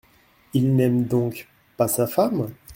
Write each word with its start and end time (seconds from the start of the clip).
Il 0.55 0.75
n’aime 0.75 1.05
donc 1.05 1.47
pas 1.77 1.87
sa 1.87 2.07
femme? 2.07 2.47